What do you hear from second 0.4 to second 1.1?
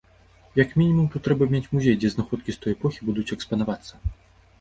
Як мінімум